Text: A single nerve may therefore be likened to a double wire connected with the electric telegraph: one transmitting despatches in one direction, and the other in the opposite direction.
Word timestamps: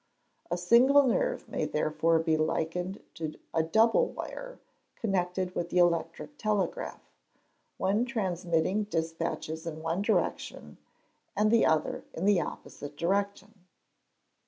A 0.49 0.57
single 0.57 1.03
nerve 1.05 1.47
may 1.47 1.63
therefore 1.65 2.17
be 2.17 2.35
likened 2.35 3.03
to 3.13 3.35
a 3.53 3.61
double 3.61 4.07
wire 4.07 4.57
connected 4.95 5.53
with 5.53 5.69
the 5.69 5.77
electric 5.77 6.39
telegraph: 6.39 7.07
one 7.77 8.03
transmitting 8.05 8.85
despatches 8.85 9.67
in 9.67 9.83
one 9.83 10.01
direction, 10.01 10.77
and 11.37 11.51
the 11.51 11.67
other 11.67 12.03
in 12.15 12.25
the 12.25 12.41
opposite 12.41 12.97
direction. 12.97 13.67